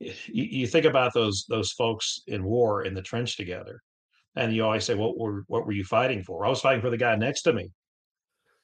[0.00, 3.80] you, you think about those those folks in war in the trench together,
[4.36, 6.90] and you always say, "What were what were you fighting for?" I was fighting for
[6.90, 7.70] the guy next to me,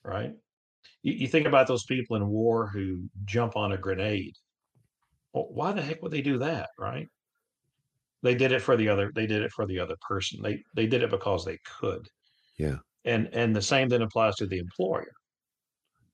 [0.03, 0.33] right?
[1.03, 4.35] You, you think about those people in war who jump on a grenade.
[5.33, 7.09] Well, why the heck would they do that, right?
[8.23, 9.13] They did it for the other.
[9.15, 10.41] They did it for the other person.
[10.43, 12.09] They they did it because they could.
[12.57, 12.77] Yeah.
[13.05, 15.13] And and the same then applies to the employer.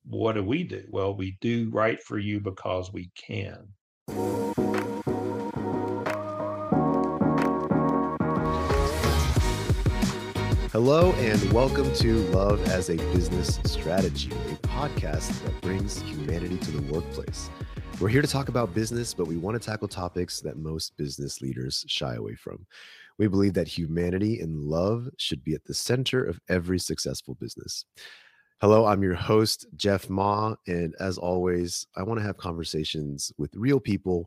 [0.04, 0.84] What do we do?
[0.90, 3.68] Well, we do right for you because we can.
[10.72, 16.70] Hello, and welcome to Love as a Business Strategy, a podcast that brings humanity to
[16.70, 17.50] the workplace.
[18.00, 21.42] We're here to talk about business, but we want to tackle topics that most business
[21.42, 22.66] leaders shy away from.
[23.18, 27.84] We believe that humanity and love should be at the center of every successful business.
[28.62, 30.54] Hello, I'm your host, Jeff Ma.
[30.66, 34.26] And as always, I want to have conversations with real people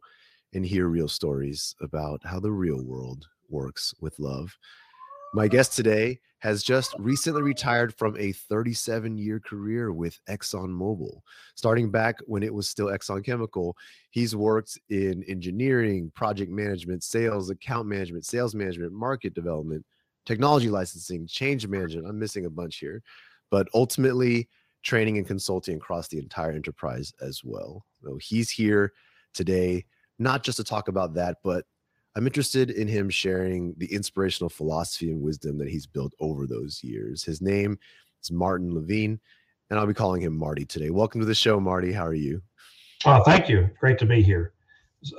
[0.53, 4.55] and hear real stories about how the real world works with love.
[5.36, 11.19] My guest today has just recently retired from a 37 year career with ExxonMobil.
[11.55, 13.75] Starting back when it was still Exxon Chemical,
[14.11, 19.86] he's worked in engineering, project management, sales, account management, sales management, market development,
[20.25, 22.08] technology licensing, change management.
[22.08, 23.03] I'm missing a bunch here,
[23.52, 24.47] but ultimately,
[24.83, 27.86] training and consulting across the entire enterprise as well.
[28.02, 28.94] So he's here
[29.33, 29.83] today,
[30.17, 31.66] not just to talk about that, but
[32.16, 36.81] I'm interested in him sharing the inspirational philosophy and wisdom that he's built over those
[36.81, 37.23] years.
[37.23, 37.77] His name
[38.23, 39.19] is Martin Levine,
[39.69, 40.91] and I'll be calling him Marty today.
[40.91, 41.91] Welcome to the show, Marty.
[41.91, 42.41] How are you?
[43.05, 43.69] Oh, thank you.
[43.77, 44.53] Great to be here.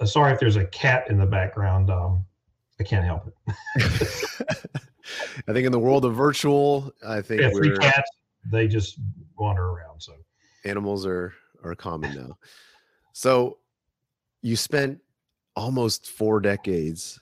[0.00, 1.90] Uh, sorry if there's a cat in the background.
[1.90, 2.24] Um,
[2.80, 3.34] I can't help it.
[5.46, 8.10] I think in the world of virtual, I think yeah, three cats.
[8.50, 8.98] They just
[9.38, 10.00] wander around.
[10.00, 10.14] So
[10.64, 12.38] animals are are common now.
[13.12, 13.58] So
[14.40, 14.98] you spent
[15.56, 17.18] almost four decades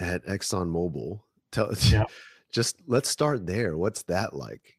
[0.00, 1.20] at ExxonMobil.
[1.52, 2.04] Tell yeah.
[2.52, 3.78] just let's start there.
[3.78, 4.76] What's that like?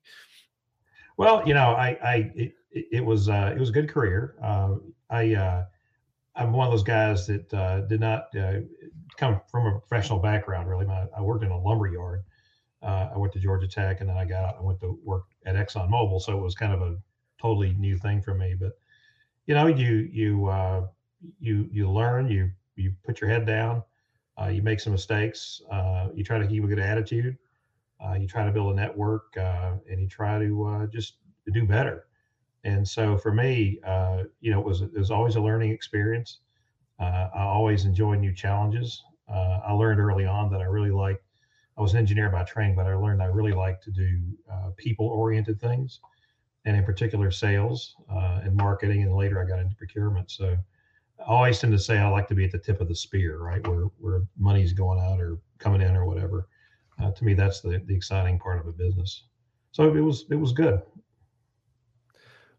[1.17, 4.35] Well, you know, I, I, it, it was, uh, it was a good career.
[4.41, 4.75] Uh,
[5.09, 5.65] I, uh,
[6.35, 8.59] I'm one of those guys that uh, did not uh,
[9.17, 10.69] come from a professional background.
[10.69, 12.23] Really, My, I worked in a lumber yard.
[12.81, 14.55] Uh, I went to Georgia Tech, and then I got out.
[14.57, 16.95] I went to work at ExxonMobil, so it was kind of a
[17.41, 18.55] totally new thing for me.
[18.57, 18.71] But
[19.47, 20.87] you know, you you uh,
[21.41, 23.83] you you learn, you you put your head down,
[24.41, 27.37] uh, you make some mistakes, uh, you try to keep a good attitude,
[28.03, 31.17] uh, you try to build a network, uh, and you try to uh, just
[31.51, 32.07] do better.
[32.63, 33.79] And so for me,
[34.41, 36.39] you know, it was it was always a learning experience.
[36.99, 39.03] I always enjoy new challenges.
[39.29, 41.21] I learned early on that I really like.
[41.77, 44.19] I was an engineer by training, but I learned I really like to do
[44.75, 46.01] people-oriented things,
[46.65, 49.03] and in particular, sales and marketing.
[49.03, 50.29] And later, I got into procurement.
[50.29, 50.57] So
[51.21, 53.39] I always tend to say I like to be at the tip of the spear,
[53.39, 56.47] right, where where money's going out or coming in or whatever.
[57.01, 59.25] Uh, to me, that's the the exciting part of a business.
[59.71, 60.81] So it was it was good.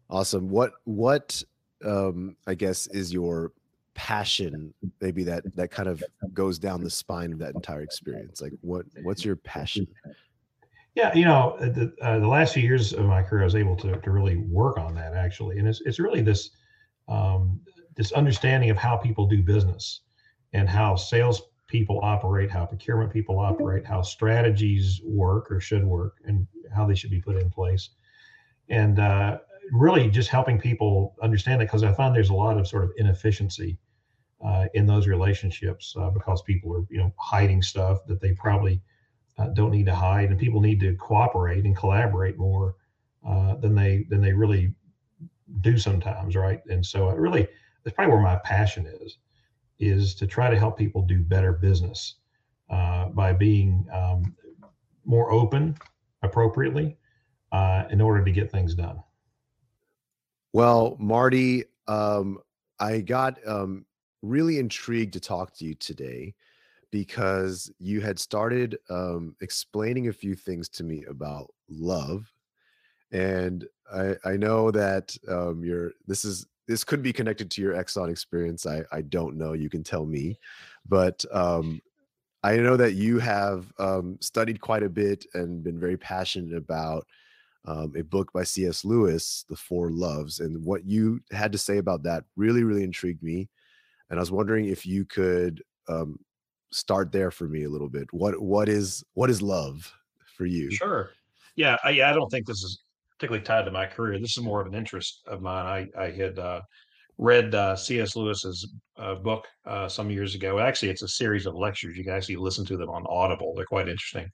[0.08, 0.48] Awesome.
[0.48, 1.42] What what
[1.84, 3.52] um, I guess is your
[3.94, 4.74] passion?
[5.00, 8.40] Maybe that that kind of goes down the spine of that entire experience.
[8.40, 9.86] Like what what's your passion?
[10.96, 13.76] Yeah, you know, the uh, the last few years of my career, I was able
[13.76, 16.50] to to really work on that actually, and it's it's really this
[17.08, 17.60] um,
[18.00, 20.00] this understanding of how people do business
[20.54, 26.16] and how sales people operate, how procurement people operate, how strategies work or should work,
[26.24, 27.90] and how they should be put in place.
[28.70, 29.40] And uh,
[29.70, 32.92] really just helping people understand that because I find there's a lot of sort of
[32.96, 33.76] inefficiency
[34.42, 38.80] uh, in those relationships uh, because people are, you know, hiding stuff that they probably
[39.36, 42.76] uh, don't need to hide, and people need to cooperate and collaborate more
[43.28, 44.72] uh, than they than they really
[45.60, 46.62] do sometimes, right?
[46.70, 47.46] And so, I really,
[47.82, 49.18] that's probably where my passion is,
[49.78, 52.16] is to try to help people do better business
[52.68, 54.34] uh, by being um,
[55.04, 55.76] more open
[56.22, 56.96] appropriately
[57.52, 59.02] uh, in order to get things done.
[60.52, 62.38] Well, Marty, um,
[62.78, 63.86] I got um,
[64.22, 66.34] really intrigued to talk to you today
[66.90, 72.30] because you had started um, explaining a few things to me about love
[73.12, 77.74] and I, I know that um, you're this is this could be connected to your
[77.74, 78.66] Exxon experience.
[78.66, 79.52] I, I don't know.
[79.54, 80.38] You can tell me,
[80.88, 81.80] but um,
[82.42, 87.06] I know that you have um, studied quite a bit and been very passionate about
[87.66, 88.84] um, a book by C.S.
[88.84, 93.22] Lewis, The Four Loves, and what you had to say about that really, really intrigued
[93.22, 93.48] me.
[94.08, 96.18] And I was wondering if you could um,
[96.72, 98.06] start there for me a little bit.
[98.12, 99.92] What what is what is love
[100.36, 100.70] for you?
[100.70, 101.10] Sure.
[101.56, 102.82] Yeah, I, yeah, I don't think this is
[103.20, 104.18] particularly tied to my career.
[104.18, 105.90] This is more of an interest of mine.
[105.94, 106.62] I, I had uh,
[107.18, 108.16] read uh, C.S.
[108.16, 110.58] Lewis's uh, book uh, some years ago.
[110.58, 111.98] Actually, it's a series of lectures.
[111.98, 113.52] You can actually listen to them on Audible.
[113.54, 114.26] They're quite interesting.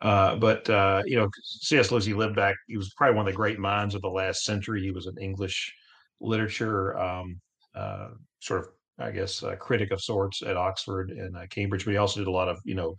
[0.00, 1.90] Uh, but uh, you know, C.S.
[1.90, 2.56] Lewis, he lived back.
[2.66, 4.80] He was probably one of the great minds of the last century.
[4.80, 5.70] He was an English
[6.18, 7.38] literature um,
[7.74, 8.08] uh,
[8.40, 8.68] sort of,
[8.98, 11.84] I guess, critic of sorts at Oxford and Cambridge.
[11.84, 12.96] But he also did a lot of, you know,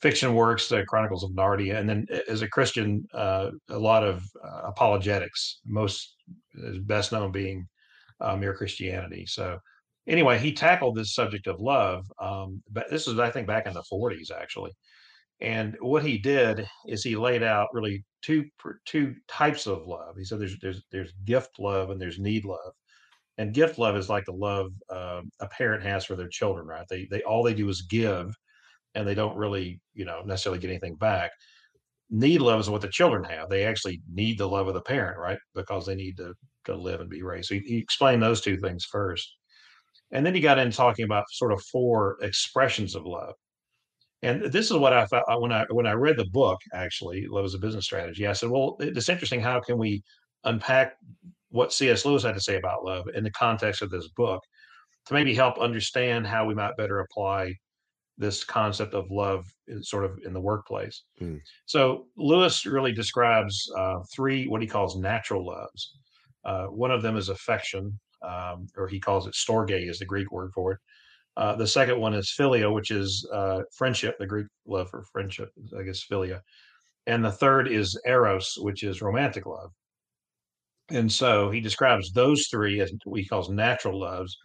[0.00, 4.24] fiction works, the Chronicles of Narnia, and then as a Christian, uh, a lot of
[4.42, 5.60] uh, apologetics.
[5.66, 6.16] Most
[6.82, 7.66] best known being
[8.20, 9.26] uh, Mere Christianity.
[9.26, 9.58] So
[10.06, 12.04] anyway, he tackled this subject of love.
[12.20, 14.72] Um, but this was, I think, back in the 40s actually.
[15.40, 18.44] And what he did is he laid out really two
[18.84, 20.16] two types of love.
[20.18, 22.72] He said there's there's there's gift love and there's need love.
[23.38, 26.86] And gift love is like the love uh, a parent has for their children, right?
[26.90, 28.34] They they all they do is give,
[28.94, 31.30] and they don't really you know necessarily get anything back.
[32.10, 33.48] Need love is what the children have.
[33.48, 35.38] They actually need the love of the parent, right?
[35.54, 36.34] Because they need to
[36.66, 37.48] to live and be raised.
[37.48, 39.36] So he, he explained those two things first.
[40.12, 43.34] And then he got into talking about sort of four expressions of love.
[44.22, 46.58] And this is what I thought uh, when I when I read the book.
[46.74, 48.26] Actually, Love is a Business Strategy.
[48.26, 49.40] I said, "Well, it's interesting.
[49.40, 50.02] How can we
[50.44, 50.94] unpack
[51.50, 52.04] what C.S.
[52.04, 54.42] Lewis had to say about love in the context of this book
[55.06, 57.54] to maybe help understand how we might better apply
[58.20, 61.40] this concept of love in, sort of in the workplace?" Mm.
[61.66, 65.96] So Lewis really describes uh, three what he calls natural loves.
[66.44, 70.30] Uh, one of them is affection, um, or he calls it storge, is the Greek
[70.30, 70.78] word for it.
[71.36, 75.48] Uh, the second one is philia, which is uh, friendship, the Greek love for friendship,
[75.78, 76.40] I guess philia.
[77.06, 79.70] And the third is eros, which is romantic love.
[80.90, 84.36] And so he describes those three as what he calls natural loves.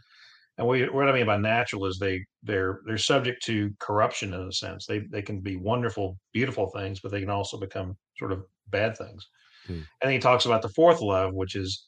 [0.58, 4.42] And we, what I mean by natural is they they're they're subject to corruption in
[4.42, 4.86] a sense.
[4.86, 8.98] They they can be wonderful, beautiful things, but they can also become sort of bad
[8.98, 9.28] things.
[9.68, 9.82] Hmm.
[10.02, 11.86] And he talks about the fourth love, which is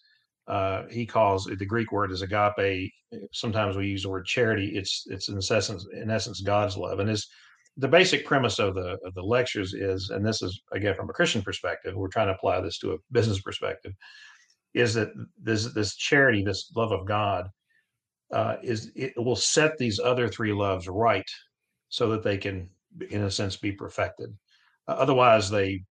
[0.47, 2.91] uh, he calls the Greek word is agape.
[3.31, 4.71] Sometimes we use the word charity.
[4.75, 7.27] It's it's in essence in essence God's love, and is
[7.77, 11.13] the basic premise of the of the lectures is, and this is again from a
[11.13, 13.93] Christian perspective, we're trying to apply this to a business perspective,
[14.73, 15.09] is that
[15.41, 17.49] this this charity, this love of God,
[18.31, 21.29] uh, is it will set these other three loves right,
[21.89, 22.69] so that they can,
[23.09, 24.35] in a sense, be perfected.
[24.87, 25.83] Uh, otherwise, they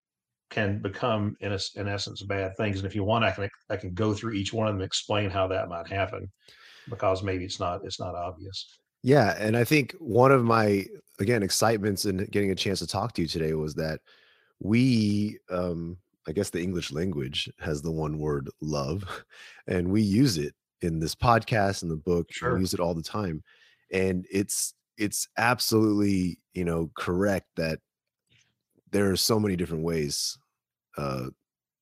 [0.51, 3.77] can become in a, in essence bad things and if you want i can i
[3.77, 6.31] can go through each one of them explain how that might happen
[6.89, 10.85] because maybe it's not it's not obvious yeah and i think one of my
[11.19, 14.01] again excitements in getting a chance to talk to you today was that
[14.61, 15.97] we um
[16.29, 19.25] i guess the english language has the one word love
[19.67, 22.55] and we use it in this podcast and the book sure.
[22.55, 23.43] we use it all the time
[23.93, 27.79] and it's it's absolutely you know correct that
[28.91, 30.39] there are so many different ways
[30.97, 31.27] uh,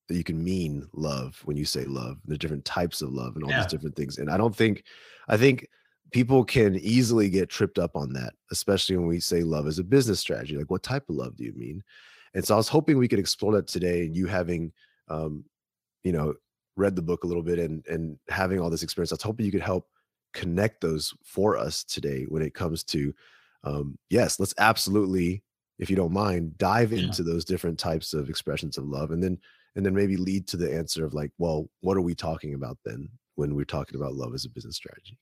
[0.08, 2.18] that you can mean love when you say love.
[2.26, 3.62] The different types of love and all yeah.
[3.62, 4.18] these different things.
[4.18, 4.84] And I don't think,
[5.28, 5.68] I think
[6.12, 9.84] people can easily get tripped up on that, especially when we say love as a
[9.84, 10.56] business strategy.
[10.56, 11.82] Like, what type of love do you mean?
[12.34, 14.04] And so I was hoping we could explore that today.
[14.04, 14.72] And you having,
[15.08, 15.44] um,
[16.02, 16.34] you know,
[16.76, 19.46] read the book a little bit and and having all this experience, I was hoping
[19.46, 19.88] you could help
[20.32, 23.14] connect those for us today when it comes to,
[23.62, 25.42] um, yes, let's absolutely
[25.78, 27.04] if you don't mind, dive yeah.
[27.04, 29.38] into those different types of expressions of love and then
[29.76, 32.78] and then maybe lead to the answer of like, well, what are we talking about
[32.84, 35.18] then when we're talking about love as a business strategy?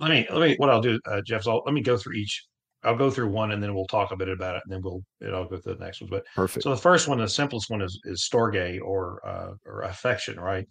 [0.00, 1.44] Let me let me what I'll do, uh, Jeff.
[1.44, 2.46] So let me go through each.
[2.84, 5.02] I'll go through one and then we'll talk a bit about it, and then we'll
[5.20, 6.10] and I'll go through the next ones.
[6.10, 6.62] But perfect.
[6.62, 10.66] So the first one, the simplest one, is is storge or uh, or affection, right?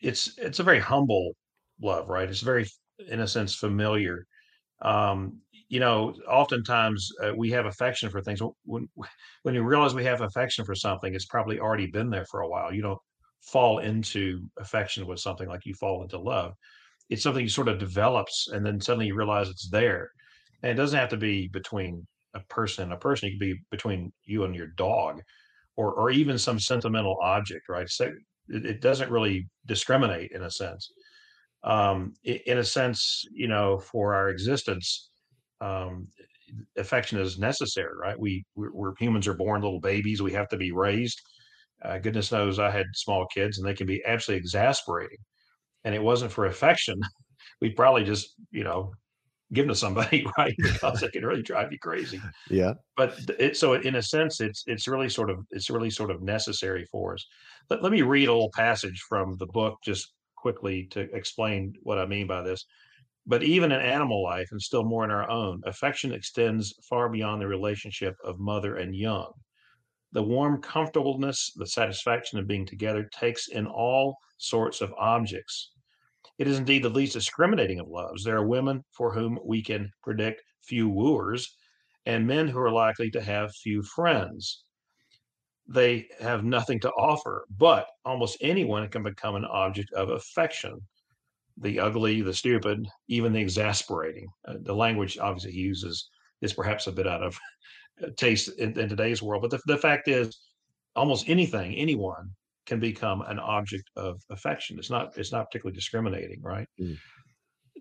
[0.00, 1.32] It's it's a very humble
[1.80, 2.28] love, right?
[2.28, 2.66] It's very,
[3.08, 4.26] in a sense, familiar.
[4.82, 8.42] Um, you know, oftentimes uh, we have affection for things.
[8.64, 8.88] When
[9.42, 12.48] when you realize we have affection for something, it's probably already been there for a
[12.48, 12.74] while.
[12.74, 13.00] You don't
[13.40, 16.52] fall into affection with something like you fall into love.
[17.08, 20.10] It's something you sort of develops, and then suddenly you realize it's there.
[20.62, 23.28] And it doesn't have to be between a person and a person.
[23.28, 25.20] It could be between you and your dog,
[25.76, 27.88] or or even some sentimental object, right?
[27.88, 28.12] So
[28.48, 30.90] it, it doesn't really discriminate in a sense.
[31.64, 35.10] Um, in a sense, you know, for our existence
[35.60, 36.08] um,
[36.76, 38.18] affection is necessary, right?
[38.18, 40.22] We we're, we're, humans are born little babies.
[40.22, 41.20] We have to be raised.
[41.84, 45.18] Uh, goodness knows I had small kids, and they can be absolutely exasperating.
[45.84, 47.00] And it wasn't for affection,
[47.60, 48.92] we'd probably just you know
[49.52, 50.54] give them to somebody, right?
[50.58, 52.20] Because they can really drive you crazy.
[52.48, 52.74] Yeah.
[52.96, 56.22] But it, so in a sense, it's it's really sort of it's really sort of
[56.22, 57.26] necessary for us.
[57.70, 61.98] Let, let me read a little passage from the book just quickly to explain what
[61.98, 62.64] I mean by this.
[63.24, 67.40] But even in animal life, and still more in our own, affection extends far beyond
[67.40, 69.32] the relationship of mother and young.
[70.10, 75.70] The warm comfortableness, the satisfaction of being together takes in all sorts of objects.
[76.38, 78.24] It is indeed the least discriminating of loves.
[78.24, 81.56] There are women for whom we can predict few wooers,
[82.06, 84.64] and men who are likely to have few friends.
[85.68, 90.80] They have nothing to offer, but almost anyone can become an object of affection.
[91.58, 94.26] The ugly, the stupid, even the exasperating.
[94.46, 96.08] Uh, the language obviously he uses
[96.40, 97.38] is perhaps a bit out of
[98.02, 100.40] uh, taste in, in today's world, but the, the fact is,
[100.96, 102.30] almost anything, anyone
[102.66, 104.78] can become an object of affection.
[104.78, 106.68] It's not it's not particularly discriminating, right?
[106.80, 106.96] Mm.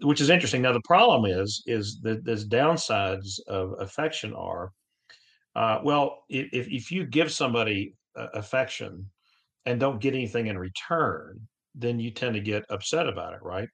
[0.02, 0.62] Which is interesting.
[0.62, 4.72] Now the problem is is that the downsides of affection are,
[5.56, 9.06] uh, well, if if you give somebody uh, affection
[9.66, 11.40] and don't get anything in return,
[11.76, 13.70] then you tend to get upset about it, right?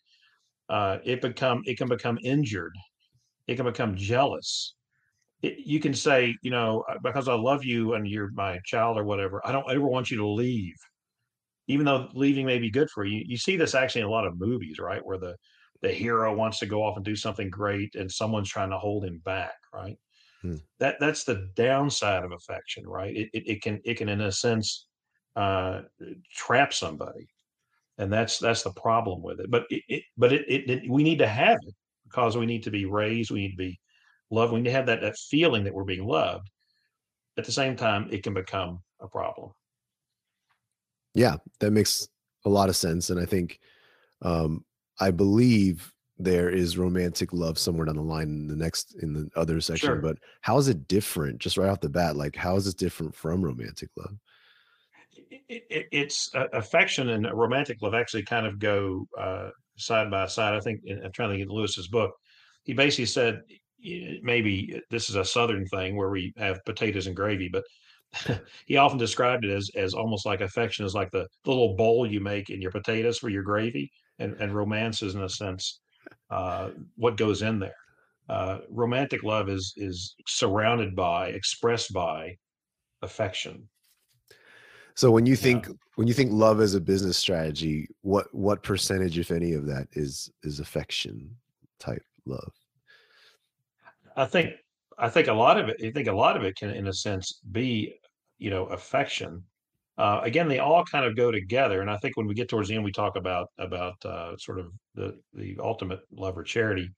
[0.70, 2.74] Uh, it become it can become injured,
[3.48, 4.76] it can become jealous.
[5.44, 8.98] It, you can say, you know, uh, because I love you and you're my child
[8.98, 10.76] or whatever, I don't ever want you to leave
[11.68, 14.26] even though leaving may be good for you, you see this actually in a lot
[14.26, 15.06] of movies, right?
[15.06, 15.36] Where the
[15.82, 19.06] the hero wants to go off and do something great and someone's trying to hold
[19.06, 19.98] him back, right?
[20.42, 20.56] Hmm.
[20.80, 23.16] That that's the downside of affection, right?
[23.16, 24.88] It, it, it can it can in a sense
[25.36, 25.82] uh,
[26.34, 27.28] trap somebody,
[27.98, 29.52] and that's that's the problem with it.
[29.52, 32.72] But it, it but it, it, we need to have it because we need to
[32.72, 33.80] be raised, we need to be
[34.32, 36.50] loved, we need to have that that feeling that we're being loved.
[37.38, 39.52] At the same time, it can become a problem.
[41.18, 42.08] Yeah, that makes
[42.46, 43.10] a lot of sense.
[43.10, 43.60] And I think,
[44.22, 44.64] um,
[45.00, 49.30] I believe there is romantic love somewhere down the line in the next in the
[49.36, 49.88] other section.
[49.88, 49.96] Sure.
[50.02, 52.16] But how is it different, just right off the bat?
[52.16, 54.16] Like, how is this different from romantic love?
[55.50, 60.28] It, it, it's uh, affection and romantic love actually kind of go uh, side by
[60.28, 60.54] side.
[60.54, 62.12] I think I'm trying to get Lewis's book.
[62.64, 63.42] He basically said
[64.22, 67.64] maybe this is a southern thing where we have potatoes and gravy, but
[68.66, 72.10] he often described it as as almost like affection is like the, the little bowl
[72.10, 75.82] you make in your potatoes for your gravy, and, and romance is in a sense
[76.30, 77.76] uh, what goes in there.
[78.30, 82.36] Uh, romantic love is is surrounded by, expressed by
[83.02, 83.68] affection.
[84.96, 85.74] So when you think yeah.
[85.96, 89.88] when you think love as a business strategy, what what percentage, if any, of that
[89.94, 91.30] is is affection
[91.80, 92.52] type love?
[94.16, 94.56] I think
[94.98, 96.94] I think a lot of it, I think a lot of it can, in a
[96.94, 97.94] sense, be,
[98.38, 99.44] you know, affection.
[99.98, 102.70] Uh, again, they all kind of go together, and I think when we get towards
[102.70, 106.90] the end, we talk about about uh, sort of the the ultimate love or charity.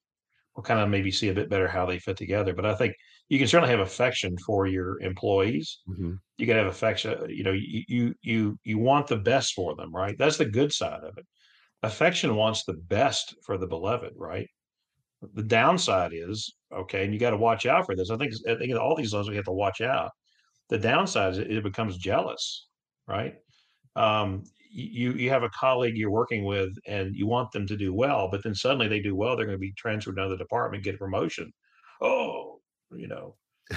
[0.55, 2.53] We'll kind of maybe see a bit better how they fit together.
[2.53, 2.93] But I think
[3.29, 5.79] you can certainly have affection for your employees.
[5.87, 6.15] Mm-hmm.
[6.37, 7.29] You can have affection.
[7.29, 10.17] You know, you you you you want the best for them, right?
[10.17, 11.25] That's the good side of it.
[11.83, 14.49] Affection wants the best for the beloved, right?
[15.33, 18.09] The downside is okay, and you got to watch out for this.
[18.09, 20.11] I think I think all these laws we have to watch out.
[20.69, 22.67] The downside is it, becomes jealous,
[23.07, 23.35] right?
[23.95, 27.93] Um, you you have a colleague you're working with and you want them to do
[27.93, 30.83] well, but then suddenly they do well, they're going to be transferred to another department,
[30.83, 31.51] get a promotion.
[32.01, 32.61] Oh,
[32.91, 33.35] you know,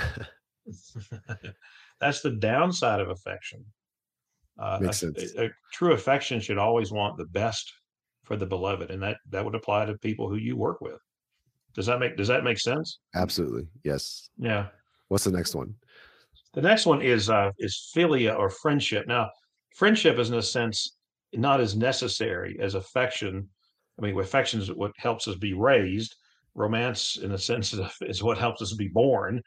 [2.00, 3.64] that's the downside of affection.
[4.58, 5.34] Uh, Makes a, sense.
[5.36, 7.72] A, a true affection should always want the best
[8.24, 11.00] for the beloved, and that that would apply to people who you work with.
[11.74, 12.98] Does that make does that make sense?
[13.14, 13.66] Absolutely.
[13.84, 14.28] Yes.
[14.38, 14.66] Yeah.
[15.08, 15.74] What's the next one?
[16.54, 19.06] The next one is uh is philia or friendship.
[19.06, 19.30] Now,
[19.74, 20.96] friendship is in a sense
[21.34, 23.48] not as necessary as affection.
[23.98, 26.14] I mean, affection is what helps us be raised.
[26.54, 29.40] Romance, in a sense, is what helps us be born.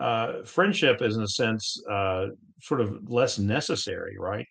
[0.00, 2.26] Uh, friendship is, in a sense, uh,
[2.60, 4.46] sort of less necessary, right?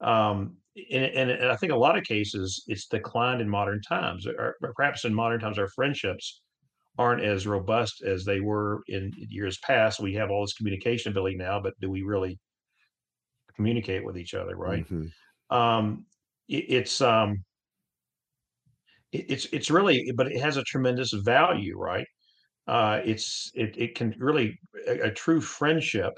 [0.00, 0.56] Um,
[0.92, 4.26] and, and, and, I think a lot of cases it's declined in modern times.
[4.26, 6.40] Or perhaps in modern times, our friendships
[6.98, 10.00] aren't as robust as they were in years past.
[10.00, 12.38] We have all this communication ability now, but do we really
[13.54, 14.56] communicate with each other?
[14.56, 14.84] Right.
[14.84, 15.56] Mm-hmm.
[15.56, 16.06] Um,
[16.48, 17.44] it, it's um,
[19.12, 22.06] it, it's it's really, but it has a tremendous value, right?
[22.66, 26.12] Uh, it's it it can really a, a true friendship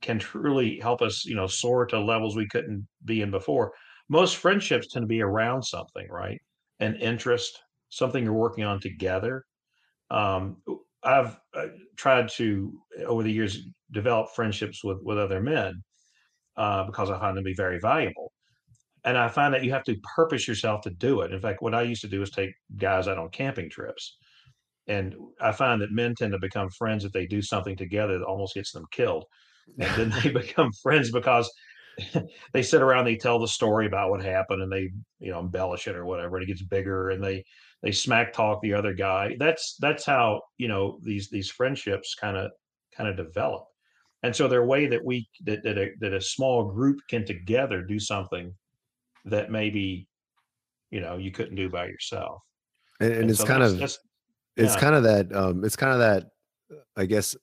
[0.00, 3.72] can truly help us, you know, soar to levels we couldn't be in before.
[4.08, 6.40] Most friendships tend to be around something, right?
[6.78, 9.44] An interest, something you're working on together
[10.10, 10.56] um,
[11.02, 12.72] I've uh, tried to
[13.06, 13.58] over the years
[13.92, 15.82] develop friendships with with other men
[16.56, 18.32] uh, because I find them to be very valuable.
[19.04, 21.32] And I find that you have to purpose yourself to do it.
[21.32, 24.18] In fact, what I used to do is take guys out on camping trips.
[24.88, 28.24] And I find that men tend to become friends if they do something together that
[28.24, 29.24] almost gets them killed.
[29.78, 31.50] And then they become friends because
[32.52, 35.86] they sit around, they tell the story about what happened and they, you know, embellish
[35.86, 36.36] it or whatever.
[36.36, 37.44] And it gets bigger and they
[37.82, 39.36] they smack talk the other guy.
[39.38, 42.50] That's that's how you know these these friendships kind of
[42.96, 43.64] kind of develop.
[44.24, 47.24] And so they're a way that we that that a, that a small group can
[47.24, 48.52] together do something
[49.26, 50.08] that maybe
[50.90, 52.42] you know you couldn't do by yourself.
[53.00, 53.98] And, and, And it's so kind that's of that's
[54.56, 56.24] it's yeah kind of that um it's kind of that
[56.96, 57.36] i guess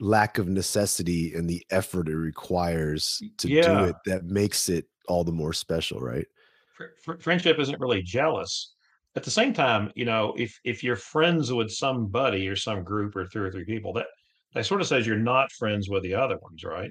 [0.00, 5.24] lack of necessity and the effort it requires to do it that makes it all
[5.24, 6.26] the more special right
[6.74, 8.73] fr- fr- friendship isn't really jealous.
[9.16, 13.14] At the same time, you know, if if you're friends with somebody or some group
[13.14, 14.06] or two or three people, that
[14.54, 16.90] that sort of says you're not friends with the other ones, right?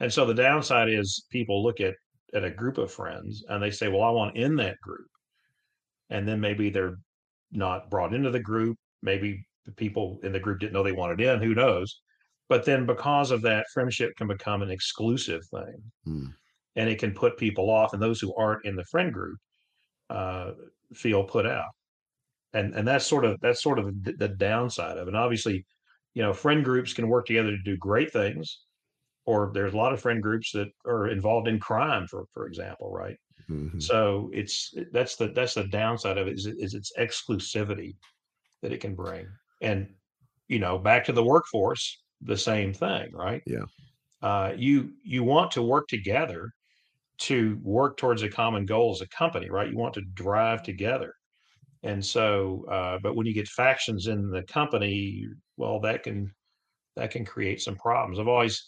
[0.00, 1.94] And so the downside is people look at
[2.32, 5.08] at a group of friends and they say, "Well, I want in that group,"
[6.10, 6.96] and then maybe they're
[7.52, 8.76] not brought into the group.
[9.02, 11.40] Maybe the people in the group didn't know they wanted in.
[11.40, 12.00] Who knows?
[12.48, 16.26] But then because of that, friendship can become an exclusive thing, Hmm.
[16.76, 17.92] and it can put people off.
[17.92, 19.38] And those who aren't in the friend group
[20.10, 20.52] uh,
[20.96, 21.70] feel put out.
[22.52, 25.10] And and that's sort of that's sort of the, the downside of it.
[25.10, 25.66] And obviously,
[26.14, 28.60] you know, friend groups can work together to do great things,
[29.26, 32.92] or there's a lot of friend groups that are involved in crime, for for example,
[32.92, 33.16] right?
[33.50, 33.82] Mhm.
[33.82, 37.96] So it's that's the that's the downside of it is, is its exclusivity
[38.62, 39.26] that it can bring.
[39.62, 39.94] And
[40.48, 43.42] you know, back to the workforce, the same thing, right?
[43.46, 43.64] Yeah.
[44.22, 46.50] Uh, you you want to work together
[47.18, 49.70] to work towards a common goal as a company, right?
[49.70, 51.14] You want to drive together.
[51.82, 56.32] And so, uh, but when you get factions in the company, well, that can
[56.96, 58.18] that can create some problems.
[58.18, 58.64] I've always,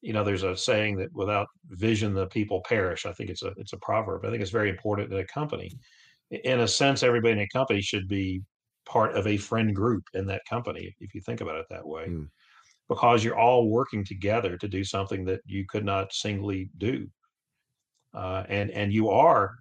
[0.00, 3.06] you know, there's a saying that without vision, the people perish.
[3.06, 4.24] I think it's a it's a proverb.
[4.24, 5.70] I think it's very important in a company.
[6.30, 8.42] In a sense, everybody in a company should be
[8.86, 12.06] part of a friend group in that company, if you think about it that way,
[12.08, 12.28] Mm.
[12.88, 17.06] because you're all working together to do something that you could not singly do
[18.14, 19.54] uh, and and you are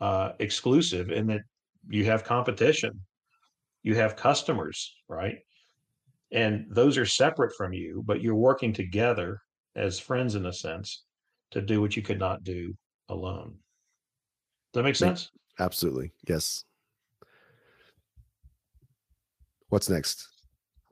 [0.00, 1.42] uh, exclusive in that
[1.88, 2.92] you have competition,
[3.82, 5.36] you have customers, right?
[6.32, 9.40] And those are separate from you, but you're working together
[9.76, 11.04] as friends in a sense
[11.52, 12.74] to do what you could not do
[13.08, 13.54] alone.
[14.72, 15.30] Does that make sense?
[15.60, 16.64] absolutely yes
[19.68, 20.28] what's next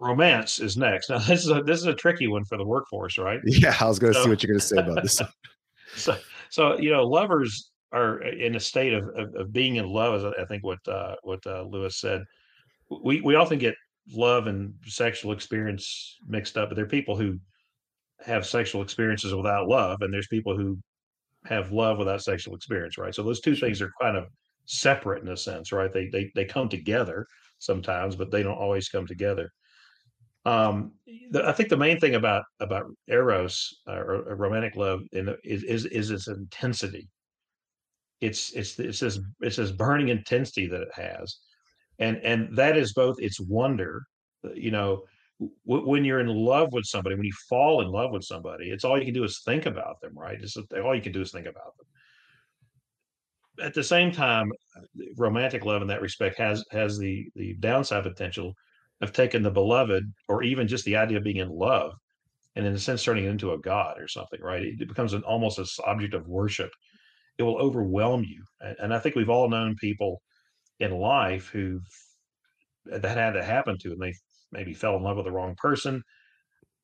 [0.00, 1.10] Romance is next.
[1.10, 3.40] Now this is a this is a tricky one for the workforce, right?
[3.44, 5.20] yeah i was gonna see what you're gonna say about this
[5.96, 6.16] so
[6.52, 10.24] so you know lovers are in a state of of, of being in love as
[10.24, 12.22] I I think what uh what uh Lewis said
[13.04, 13.74] we we often get
[14.12, 17.38] love and sexual experience mixed up but there are people who
[18.20, 20.78] have sexual experiences without love and there's people who
[21.46, 23.14] have love without sexual experience right?
[23.14, 24.26] So those two things are kind of
[24.66, 25.92] separate in a sense right?
[25.92, 27.26] They they they come together
[27.58, 29.50] sometimes but they don't always come together
[30.44, 30.92] um
[31.30, 35.38] the, i think the main thing about about eros uh, or, or romantic love the-
[35.44, 37.08] is is is its intensity.
[38.20, 41.38] It's it's it's this it's this burning intensity that it has.
[41.98, 44.02] And and that is both its wonder
[44.44, 45.04] uh, you know
[45.66, 48.84] w- when you're in love with somebody when you fall in love with somebody it's
[48.84, 50.40] all you can do is think about them right?
[50.40, 51.86] It's all you can do is think about them.
[53.66, 54.82] At the same time uh,
[55.16, 58.54] romantic love in that respect has has the the downside potential
[59.02, 61.92] of taking the beloved or even just the idea of being in love
[62.54, 64.62] and in a sense turning it into a god or something right?
[64.62, 66.70] It, becomes an almost an object of worship.
[67.38, 68.44] It will overwhelm you.
[68.80, 70.22] And, i think we've all known people
[70.78, 71.80] in life who
[72.86, 74.14] that had to happen to and they
[74.50, 76.02] maybe fell in love with the wrong person.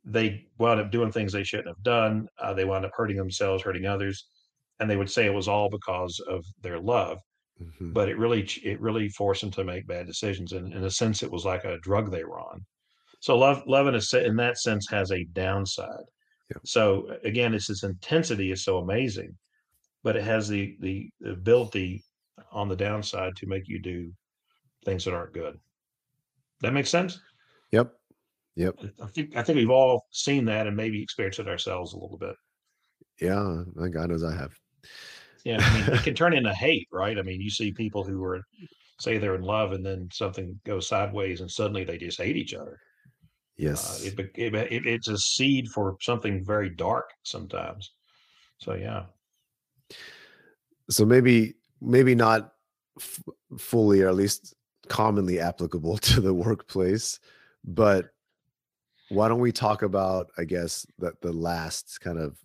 [0.05, 2.29] They wound up doing things they shouldn't have done.
[2.41, 4.27] Uh, they wound up hurting themselves hurting others
[4.81, 7.19] and they would say it was all because of their love
[7.61, 7.93] Mhm.
[7.93, 11.23] but it really it really forced them to make bad decisions and in a sense
[11.23, 12.65] it was like a drug they were on.
[13.21, 16.07] So love love in a se- in that sense has a downside.
[16.51, 16.59] Yeah.
[16.65, 19.37] so again it's its intensity is so amazing
[20.05, 22.03] but it has the the ability
[22.53, 24.13] on the downside to make you do
[24.85, 25.59] things that aren't good.
[26.63, 27.21] That makes sense?
[27.73, 27.93] Yep.
[28.57, 28.77] Yep.
[29.03, 32.19] I think i think we've all seen that and maybe experienced it ourselves a little
[32.19, 32.37] bit.
[33.21, 34.55] Yeah my god knows i have
[35.45, 37.19] yeah i mean it can turn into hate right?
[37.19, 38.43] I mean you see people who are
[39.01, 42.55] say they're in love and then something goes sideways and suddenly they just hate each
[42.55, 42.73] other.
[42.73, 44.05] Uh, yes.
[44.05, 47.93] it, it, it, it's a seed for something very dark sometimes.
[48.59, 49.05] So yeah.
[50.91, 52.53] So maybe maybe not
[52.99, 53.23] f-
[53.57, 54.55] fully or at least
[54.89, 57.21] commonly applicable to the workplace
[57.65, 58.11] but
[59.11, 62.39] why don't we talk about i guess that the last kind of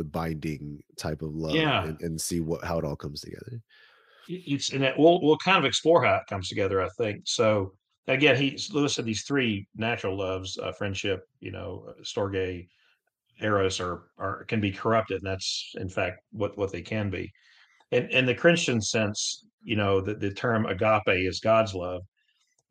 [0.00, 1.84] the binding type of love Yeah.
[1.84, 3.60] and, and see what how it all comes together
[4.30, 6.82] it's and it, we'll we'll kind of explore how it comes together.
[6.82, 7.72] I think so.
[8.06, 12.68] Again, he's Lewis said these three natural loves: uh, friendship, you know, uh, storge,
[13.40, 17.30] eros, are are can be corrupted, and that's in fact what what they can be.
[17.92, 22.02] And in the Christian sense, you know, the, the term agape is God's love,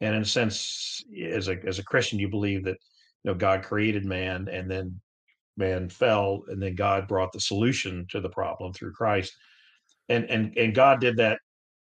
[0.01, 2.77] and in a sense, as a as a Christian, you believe that
[3.23, 4.99] you know God created man, and then
[5.57, 9.33] man fell, and then God brought the solution to the problem through Christ
[10.09, 11.39] and and and God did that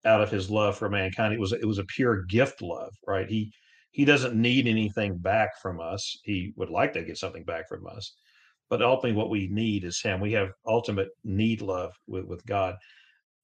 [0.04, 1.32] out of his love for mankind.
[1.34, 3.28] It was it was a pure gift love, right?
[3.28, 3.52] He
[3.92, 6.18] he doesn't need anything back from us.
[6.24, 8.14] He would like to get something back from us,
[8.70, 10.20] but ultimately, what we need is Him.
[10.20, 12.76] We have ultimate need love with with God.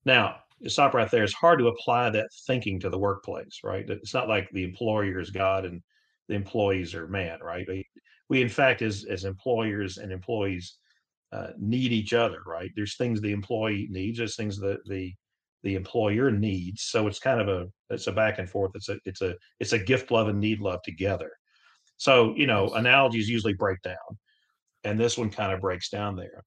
[0.04, 1.24] Now, stop right there.
[1.24, 3.88] It's hard to apply that thinking to the workplace, right?
[3.88, 5.82] It's not like the employer is God and
[6.28, 7.66] the employees are man, right?
[8.30, 10.78] We, in fact, as as employers and employees,
[11.32, 12.70] uh, need each other, right?
[12.74, 15.12] There's things the employee needs, there's things that the
[15.62, 16.82] the employer needs.
[16.84, 18.72] So it's kind of a it's a back and forth.
[18.74, 21.30] It's a it's a it's a gift love and need love together.
[21.98, 24.18] So you know, analogies usually break down,
[24.84, 26.44] and this one kind of breaks down there.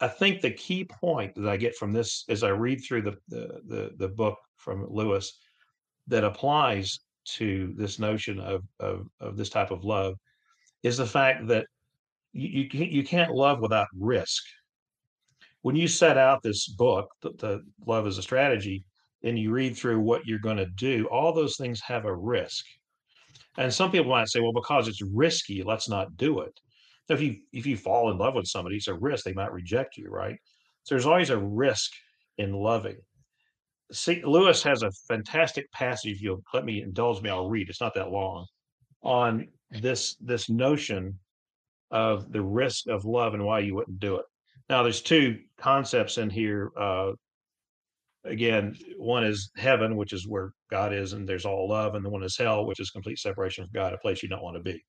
[0.00, 3.16] I think the key point that I get from this as I read through the
[3.28, 5.38] the the, the book from Lewis
[6.06, 10.14] that applies to this notion of, of of this type of love
[10.82, 11.66] is the fact that
[12.32, 14.44] you you can't, love without risk.
[15.62, 18.84] When you set out this book, the, the Love is a Strategy,
[19.22, 22.64] and you read through what you're going to do, all those things have a risk.
[23.58, 26.58] And some people might say, well, because it's risky, let's not do it.
[27.08, 29.52] So if you if you fall in love with somebody, it's a risk they might
[29.52, 30.38] reject you, right?
[30.84, 31.90] So there's always a risk
[32.38, 32.96] in loving.
[33.92, 36.12] See, Lewis has a fantastic passage.
[36.12, 37.68] If you'll let me indulge me, I'll read.
[37.68, 38.46] It's not that long
[39.02, 41.18] on this this notion
[41.90, 44.24] of the risk of love and why you wouldn't do it.
[44.68, 46.70] Now, there's two concepts in here.
[46.78, 47.12] Uh,
[48.24, 52.10] again, one is heaven, which is where God is, and there's all love, and the
[52.10, 54.62] one is hell, which is complete separation from God, a place you don't want to
[54.62, 54.80] be.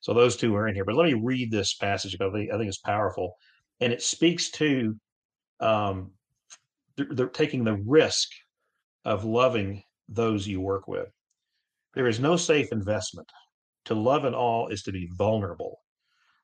[0.00, 0.84] So those two are in here.
[0.84, 3.36] But let me read this passage because I think, I think it's powerful,
[3.80, 4.96] and it speaks to
[5.60, 6.10] um,
[6.96, 8.28] they're taking the risk
[9.04, 11.08] of loving those you work with.
[11.94, 13.30] There is no safe investment.
[13.86, 15.82] To love at all is to be vulnerable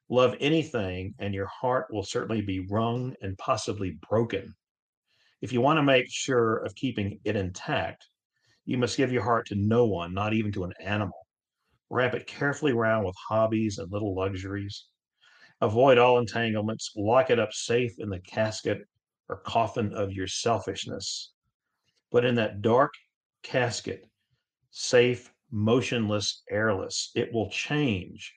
[0.09, 4.55] love anything, and your heart will certainly be wrung and possibly broken.
[5.41, 8.07] If you want to make sure of keeping it intact,
[8.65, 11.27] you must give your heart to no one, not even to an animal.
[11.91, 14.87] Wrap it carefully around with hobbies and little luxuries.
[15.61, 16.93] Avoid all entanglements.
[16.97, 18.79] Lock it up safe in the casket
[19.29, 21.33] or coffin of your selfishness.
[22.11, 22.93] But in that dark
[23.43, 24.07] casket,
[24.71, 28.35] safe, motionless, airless, it will change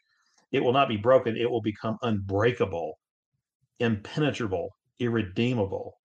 [0.52, 1.38] it will not be broken.
[1.38, 3.00] It will become unbreakable,
[3.80, 5.98] impenetrable, irredeemable.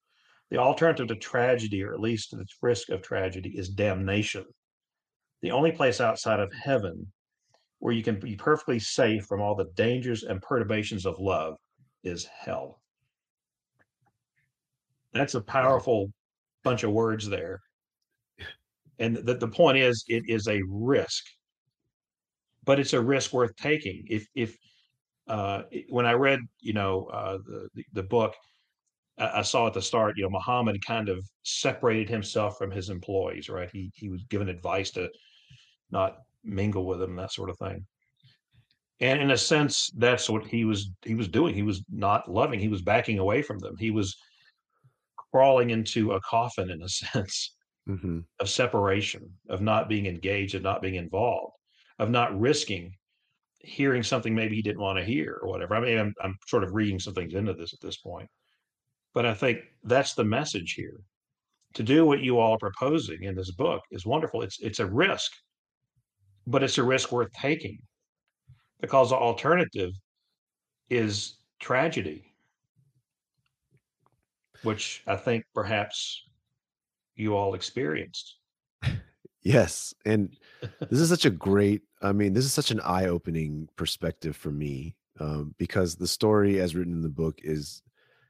[0.50, 4.44] The alternative to tragedy, or at least to the risk of tragedy, is damnation.
[5.42, 7.12] The only place outside of heaven
[7.80, 11.56] where you can be perfectly safe from all the dangers and perturbations of love
[12.04, 12.80] is hell.
[15.12, 16.12] That's a powerful
[16.62, 17.60] bunch of words there.
[18.98, 21.24] And the, the point is, it is a risk
[22.66, 24.04] but it's a risk worth taking.
[24.10, 24.58] If if
[25.28, 28.34] uh, when I read, you know, uh, the, the, book,
[29.18, 32.90] I, I saw at the start, you know, Muhammad kind of separated himself from his
[32.90, 33.70] employees, right?
[33.72, 35.08] He he was given advice to
[35.90, 37.86] not mingle with them, that sort of thing.
[39.00, 41.54] And in a sense, that's what he was he was doing.
[41.54, 42.60] He was not loving.
[42.60, 43.76] He was backing away from them.
[43.78, 44.16] He was
[45.30, 47.55] crawling into a coffin in a sense
[47.88, 48.20] mm-hmm.
[48.40, 51.56] of separation, of not being engaged, of not being involved
[51.98, 52.94] of not risking
[53.60, 55.74] hearing something maybe he didn't want to hear or whatever.
[55.74, 58.28] I mean, I'm, I'm sort of reading some things into this at this point,
[59.12, 61.00] but I think that's the message here.
[61.74, 64.42] To do what you all are proposing in this book is wonderful.
[64.42, 65.32] It's it's a risk,
[66.46, 67.78] but it's a risk worth taking
[68.80, 69.90] because the alternative
[70.88, 72.24] is tragedy,
[74.62, 76.22] which I think perhaps
[77.16, 78.36] you all experienced.
[79.46, 80.36] Yes, and
[80.90, 81.82] this is such a great.
[82.02, 86.74] I mean, this is such an eye-opening perspective for me um, because the story, as
[86.74, 87.80] written in the book, is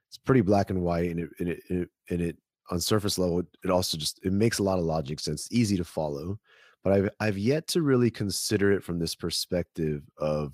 [0.08, 2.36] it's pretty black and white, and it and it, and it, and it
[2.70, 5.78] on surface level, it, it also just it makes a lot of logic sense, easy
[5.78, 6.38] to follow.
[6.84, 10.52] But I've I've yet to really consider it from this perspective of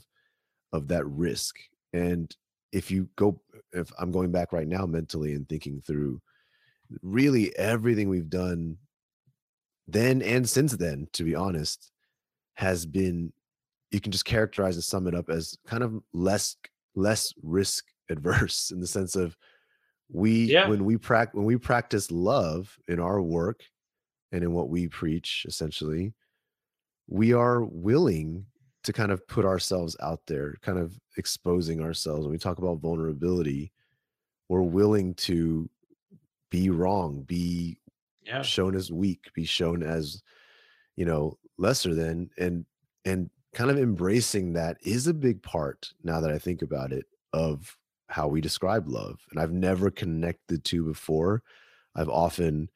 [0.72, 1.56] of that risk.
[1.92, 2.34] And
[2.72, 3.40] if you go,
[3.72, 6.22] if I'm going back right now mentally and thinking through
[7.02, 8.76] really everything we've done
[9.88, 11.90] then and since then, to be honest,
[12.54, 13.32] has been
[13.90, 16.56] you can just characterize and sum it up as kind of less
[16.94, 19.36] less risk adverse in the sense of
[20.10, 20.68] we yeah.
[20.68, 23.62] when we practice when we practice love in our work
[24.32, 26.12] and in what we preach essentially
[27.08, 28.44] we are willing
[28.84, 32.80] to kind of put ourselves out there kind of exposing ourselves when we talk about
[32.80, 33.72] vulnerability
[34.50, 35.70] we're willing to
[36.52, 37.78] be wrong be
[38.24, 38.42] yeah.
[38.42, 40.22] shown as weak, be shown as,
[40.94, 42.66] you know, lesser than, and
[43.04, 47.06] and kind of embracing that is a big part now that I think about it
[47.32, 47.76] of
[48.08, 49.18] how we describe love.
[49.30, 51.42] And I've never connected the two before.
[51.96, 52.68] I've often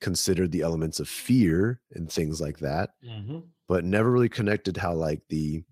[0.00, 4.94] considered the elements of fear and things like that, hmm but never really connected how
[4.94, 5.62] like the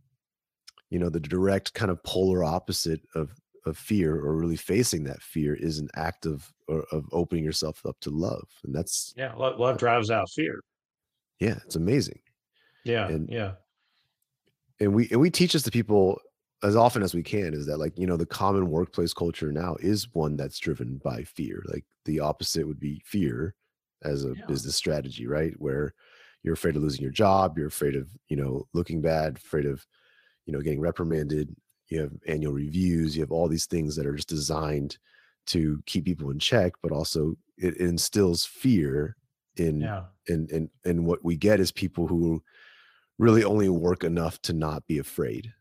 [0.90, 3.32] you know the direct kind of polar opposite of
[3.66, 7.84] of fear or really facing that fear is an act of or of opening yourself
[7.86, 10.60] up to love and that's Yeah, love, love drives out fear.
[11.40, 12.20] yeah it's amazing.
[12.84, 13.54] Yeah, and yeah,
[14.80, 16.20] and we and we teach this to people
[16.62, 19.76] as often as we can is that like you know the common workplace culture now
[19.80, 23.54] is one that's driven by fear like the opposite would be fear
[24.02, 25.54] as a yeah, business strategy right?
[25.58, 25.94] Where
[26.42, 29.86] you're afraid of losing your job you're afraid of you know looking bad afraid of
[30.46, 31.54] you know getting reprimanded
[31.88, 34.98] you have annual reviews you have all these things that are just designed
[35.46, 39.16] to keep people in check but also it instills fear
[39.56, 42.42] in yeah, and and and what we get is people who
[43.18, 45.52] really only work enough to not be afraid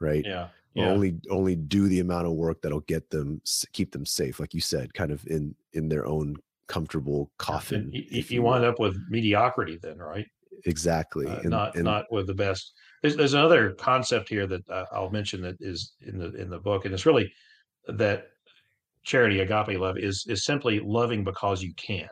[0.00, 0.88] right yeah, yeah.
[0.88, 3.40] only only do the amount of work that'll get them
[3.72, 6.36] keep them safe like you said kind of in in their own
[6.70, 10.26] comfortable coffin And you, if you you wind up with mediocrity then, right?
[10.66, 12.74] exactly Uh, and not and not with the best.
[13.02, 16.58] There's there's another concept here that uh, I'll mention that is in the in the
[16.58, 17.32] book, and it's really
[17.88, 18.28] that
[19.04, 22.08] charity agape love is is simply loving because you can.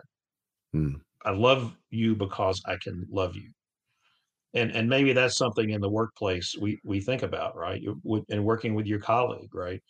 [0.75, 3.53] mm, I love you because I can love you.
[4.55, 7.83] And and maybe that's something in the workplace we we think about, right?
[8.31, 9.83] And working with your colleague, right?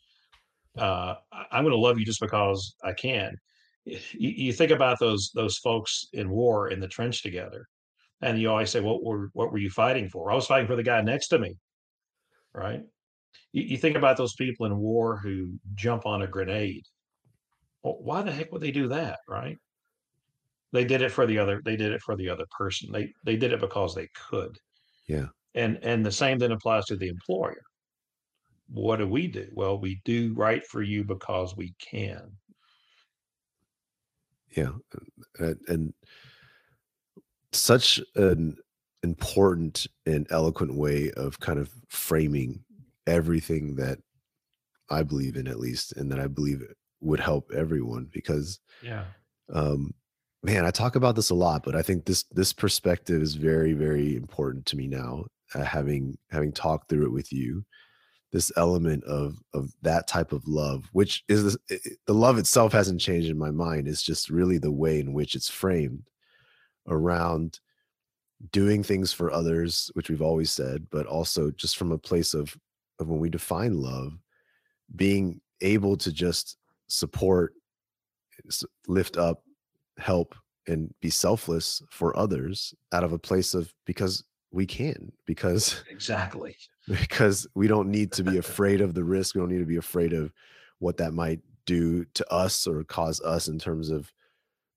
[0.78, 1.16] Uh,
[1.52, 3.36] I'm going to love you just because I can.
[3.86, 7.66] You, you think about those those folks in war in the trench together,
[8.22, 10.76] and you always say, "What were what were you fighting for?" I was fighting for
[10.76, 11.56] the guy next to me,
[12.54, 12.82] right?
[13.52, 16.84] You, you think about those people in war who jump on a grenade.
[17.82, 19.56] Well, why the heck would they do that, right?
[20.72, 21.62] They did it for the other.
[21.64, 22.90] They did it for the other person.
[22.92, 24.58] They they did it because they could.
[25.06, 27.62] yeah And and the same then applies to the employer.
[28.68, 29.48] What do we do?
[29.54, 32.36] Well, we do right for you because we can.
[34.56, 34.72] yeah
[35.38, 35.94] and, and
[37.52, 38.56] such an
[39.02, 42.64] important and eloquent way of kind of framing
[43.06, 43.98] everything that
[44.90, 46.62] i believe in at least and that i believe
[47.00, 49.04] would help everyone because Yeah.
[49.54, 49.94] um
[50.42, 53.72] man i talk about this a lot but i think this this perspective is very
[53.72, 57.64] very important to me now uh, having having talked through it with you
[58.32, 63.00] this element of of that type of love which is i- the love itself hasn't
[63.00, 66.02] changed in my mind it's just really the way in which it's framed
[66.88, 67.60] around
[68.52, 72.56] doing things for others which we've always said but also just from a place of
[73.00, 74.12] of when we define love
[74.96, 77.54] being able to just support
[78.86, 79.42] lift up
[79.98, 80.34] help
[80.68, 86.56] and be selfless for others out of a place of because we can because Exactly.
[86.88, 89.76] because we don't need to be afraid of the risk we don't need to be
[89.76, 90.32] afraid of
[90.78, 94.12] what that might do to us or cause us in terms of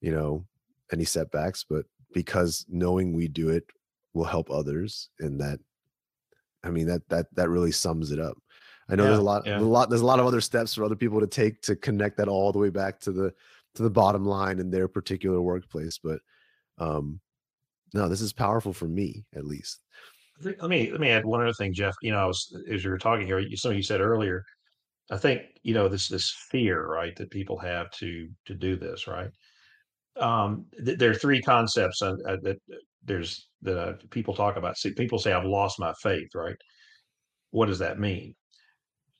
[0.01, 0.43] you know
[0.91, 3.63] any setbacks but because knowing we do it
[4.13, 5.59] will help others and that
[6.63, 8.37] i mean that that that really sums it up
[8.89, 9.59] i know there's a lot Yeah.
[9.59, 12.17] a lot there's a lot of other steps for other people to take to connect
[12.17, 13.33] that all the way back to the
[13.75, 16.19] to the bottom line in their particular workplace but
[16.77, 17.19] um
[17.93, 19.79] no this is powerful for me at least
[20.43, 21.95] Let me let me add one other thing, Jeff.
[22.01, 24.43] You know, I was, as you were talking here, you, something you said earlier.
[25.11, 29.07] I think you know this this fear, right, that people have to to do this,
[29.07, 29.29] right?
[30.19, 34.57] Um, th- there are three concepts uh, uh, that uh, there's that uh, people talk
[34.57, 34.77] about.
[34.77, 36.55] See, people say, "I've lost my faith," right?
[37.51, 38.35] What does that mean?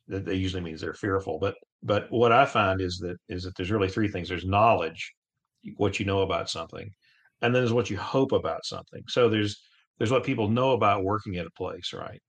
[0.08, 1.40] That that usually means they're fearful.
[1.40, 4.30] But but what I find is that is that there's really three things.
[4.30, 5.14] There's knowledge,
[5.78, 6.90] what you know about something,
[7.42, 9.04] and then there's what you hope about something.
[9.10, 9.62] So there's
[10.00, 12.22] there's what people know about working at a place, right?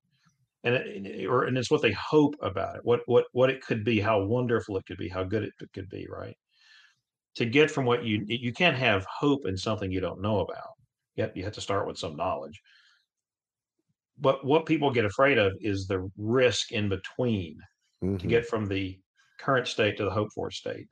[0.65, 3.85] And it, or and it's what they hope about it, what what what it could
[3.85, 6.37] be, how wonderful it could be, how good it could be, right?
[7.37, 10.71] To get from what you you can't have hope in something you don't know about.
[11.17, 12.61] Yep, you have to start with some knowledge.
[14.19, 17.59] But what people get afraid of is the risk in between
[18.21, 18.29] to Mhm.
[18.29, 19.01] get from the
[19.41, 20.89] current state to the hope for state,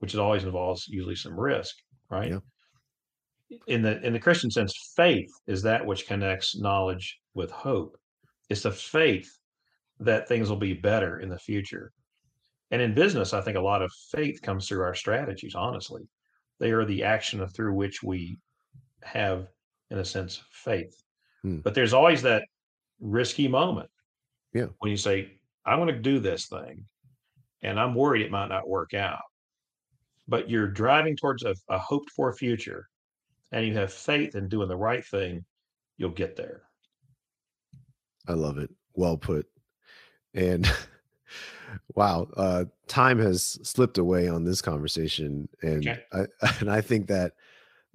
[0.00, 1.76] which is always involves usually some risk,
[2.10, 2.32] right?
[2.32, 2.40] Yeah.
[3.66, 7.96] In the in the Christian sense, faith is that which connects knowledge with hope.
[8.48, 9.28] It's the faith
[10.00, 11.92] that things will be better in the future.
[12.70, 16.02] And in business, I think a lot of faith comes through our strategies, honestly.
[16.58, 18.38] They are the action through which we
[19.02, 19.46] have,
[19.90, 20.94] in a sense, faith.
[21.42, 21.58] Hmm.
[21.58, 22.44] But there's always that
[23.00, 23.90] risky moment
[24.52, 24.66] Yeah.
[24.78, 26.84] when you say, I'm going to do this thing
[27.62, 29.22] and I'm worried it might not work out.
[30.28, 32.88] But you're driving towards a, a hoped for future
[33.52, 35.44] and you have faith in doing the right thing,
[35.98, 36.62] you'll get there.
[38.26, 38.70] I love it.
[38.94, 39.46] Well put.
[40.34, 40.68] And
[41.94, 46.02] wow, uh, time has slipped away on this conversation, and Okay.
[46.12, 46.26] I
[46.60, 47.32] and I think that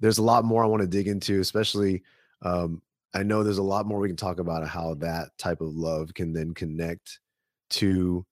[0.00, 2.02] there's a lot more I want to dig into, especially
[2.42, 2.82] um,
[3.14, 6.14] I know there's a lot more we can talk about how that type of love
[6.14, 7.20] can then connect
[7.70, 8.24] to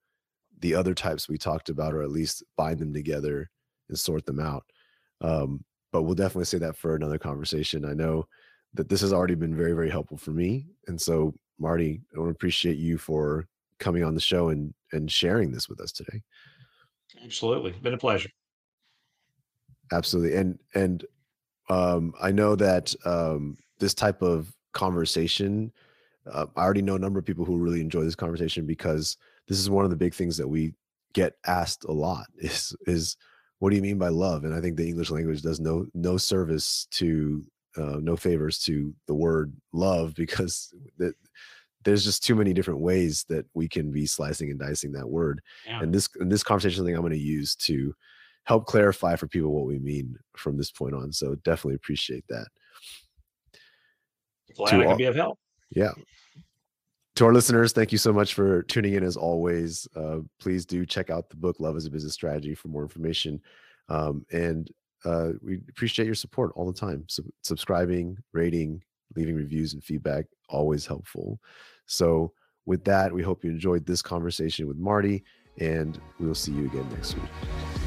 [0.60, 3.50] the other types we talked about, or at least bind them together
[3.88, 4.64] and sort them out.
[5.20, 7.84] Um, but we'll definitely say that for another conversation.
[7.84, 8.26] I know
[8.74, 10.66] that this has already been very, very helpful for me.
[10.86, 13.46] And so, Marty, I want to appreciate you for
[13.80, 16.22] coming on the show and and sharing this with us today.
[17.24, 17.72] Absolutely.
[17.72, 18.30] Been a pleasure.
[19.92, 20.36] Absolutely.
[20.36, 21.04] And and
[21.68, 25.72] um, I know that um, this type of conversation,
[26.30, 29.16] uh, I already know a number of people who really enjoy this conversation because
[29.48, 30.74] this is one of the big things that we
[31.12, 33.16] get asked a lot is is
[33.58, 34.44] what do you mean by love?
[34.44, 37.44] And I think the English language does no no service to
[37.76, 41.14] uh, no favors to the word love because that
[41.84, 45.40] there's just too many different ways that we can be slicing and dicing that word.
[45.66, 45.80] Yeah.
[45.80, 47.94] And this and this conversation thing I'm going to use to
[48.44, 51.12] help clarify for people what we mean from this point on.
[51.12, 52.46] So definitely appreciate that.
[54.56, 55.38] Glad to I be of help.
[55.70, 55.92] Yeah.
[57.16, 59.86] To our listeners, thank you so much for tuning in as always.
[59.94, 63.40] Uh, please do check out the book Love as a Business Strategy for more information.
[63.88, 64.70] Um, and
[65.04, 67.04] uh, we appreciate your support all the time.
[67.08, 68.82] So subscribing, rating,
[69.16, 71.40] leaving reviews and feedback, always helpful.
[71.86, 72.32] So
[72.66, 75.24] with that, we hope you enjoyed this conversation with Marty,
[75.58, 77.79] and we will see you again next week.